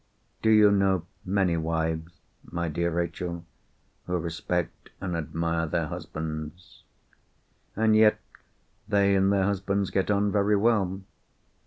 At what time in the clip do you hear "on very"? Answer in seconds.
10.09-10.55